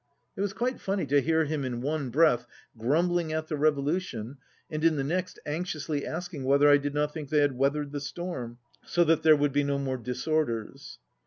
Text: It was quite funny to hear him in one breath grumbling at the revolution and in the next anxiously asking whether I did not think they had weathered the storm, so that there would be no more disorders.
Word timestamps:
It 0.35 0.41
was 0.41 0.51
quite 0.53 0.79
funny 0.79 1.05
to 1.05 1.21
hear 1.21 1.45
him 1.45 1.63
in 1.63 1.79
one 1.79 2.09
breath 2.09 2.47
grumbling 2.75 3.31
at 3.33 3.49
the 3.49 3.55
revolution 3.55 4.37
and 4.67 4.83
in 4.83 4.95
the 4.95 5.03
next 5.03 5.37
anxiously 5.45 6.07
asking 6.07 6.43
whether 6.43 6.67
I 6.71 6.77
did 6.77 6.95
not 6.95 7.13
think 7.13 7.29
they 7.29 7.37
had 7.41 7.55
weathered 7.55 7.91
the 7.91 8.01
storm, 8.01 8.57
so 8.83 9.03
that 9.03 9.21
there 9.21 9.35
would 9.35 9.53
be 9.53 9.63
no 9.63 9.77
more 9.77 9.99
disorders. 9.99 10.97